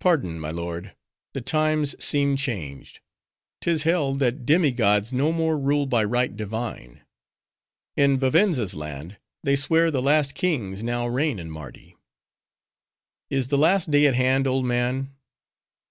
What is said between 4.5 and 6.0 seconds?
gods no more rule